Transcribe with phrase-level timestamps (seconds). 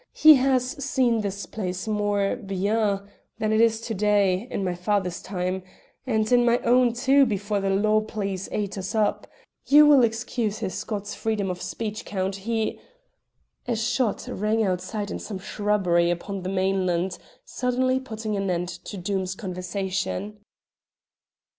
[0.15, 3.01] He has seen this place more bien
[3.37, 5.61] than it is to day in my father's time,
[6.07, 9.27] and in my own too before the law pleas ate us up;
[9.67, 12.79] you will excuse his Scots freedom of speech, Count, he"
[13.67, 18.97] A shot rang outside in some shrubbery upon the mainland, suddenly putting an end to
[18.97, 20.39] Doom's conversation.